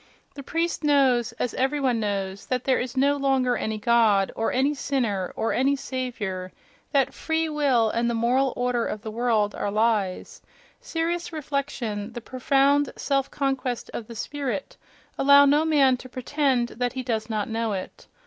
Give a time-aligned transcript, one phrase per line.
[0.33, 4.51] The priest knows, as every one knows, that there is no longer any "God," or
[4.51, 9.69] any "sinner," or any "Saviour"—that "free will" and the "moral order of the world" are
[9.69, 10.41] lies—:
[10.79, 14.75] serious reflection, the profound self conquest of the spirit,
[15.19, 18.07] allow no man to pretend that he does not know it....